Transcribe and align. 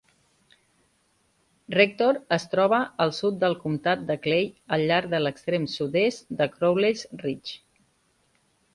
Rector 1.75 2.19
es 2.39 2.47
troba 2.55 2.79
al 3.07 3.13
sud 3.19 3.37
del 3.45 3.57
comtat 3.67 4.03
de 4.09 4.17
Clay 4.27 4.51
al 4.79 4.89
llarg 4.93 5.15
de 5.15 5.23
l'extrem 5.25 5.71
sud-est 5.79 6.37
de 6.43 6.53
Crowley's 6.57 7.09
Ridge. 7.25 7.59